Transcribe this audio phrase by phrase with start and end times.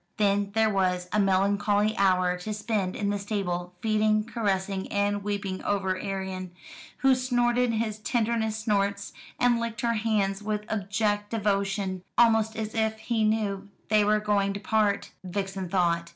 [0.17, 5.63] Then there was a melancholy hour to spend in the stable, feeding, caressing, and weeping
[5.63, 6.53] over Arion,
[7.05, 12.97] who snorted his tenderest snorts, and licked her hands with abject devotion almost as if
[12.97, 16.09] he knew they were going to part, Vixen thought.